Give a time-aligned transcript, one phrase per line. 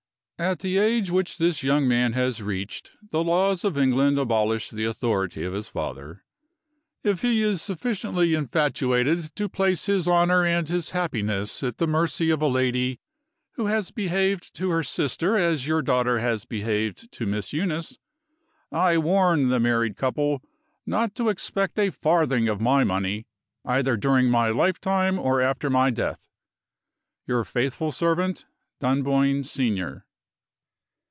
[0.43, 4.85] At the age which this young man has reached, the laws of England abolish the
[4.85, 6.23] authority of his father.
[7.03, 12.31] If he is sufficiently infatuated to place his honor and his happiness at the mercy
[12.31, 12.99] of a lady,
[13.51, 17.99] who has behaved to her sister as your daughter has behaved to Miss Eunice,
[18.71, 20.41] I warn the married couple
[20.87, 23.27] not to expect a farthing of my money,
[23.63, 26.29] either during my lifetime or after my death.
[27.27, 28.45] Your faithful servant,
[28.79, 30.07] DUNBOYNE, SENIOR."